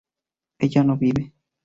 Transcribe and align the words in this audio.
ella 0.57 0.83
no 0.83 0.95
vive 0.97 1.31